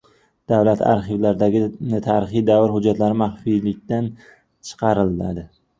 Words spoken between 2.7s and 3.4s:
hujjatlari